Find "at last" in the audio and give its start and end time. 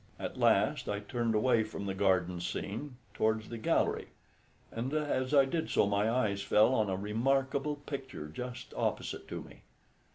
0.19-0.89